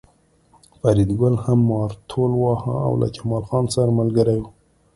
[0.79, 4.45] فریدګل هم مارتول واهه او له جمال خان سره ملګری و